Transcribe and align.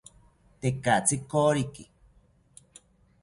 Tekatzi 0.61 1.17
koriki 1.31 1.85